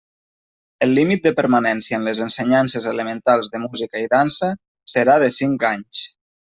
El 0.85 0.95
límit 0.99 1.27
de 1.27 1.31
permanència 1.39 1.99
en 1.99 2.09
les 2.11 2.23
ensenyances 2.29 2.89
elementals 2.95 3.53
de 3.55 3.65
Música 3.69 4.05
i 4.09 4.13
Dansa 4.19 4.53
serà 4.97 5.23
de 5.27 5.35
cinc 5.41 5.73
anys. 5.77 6.07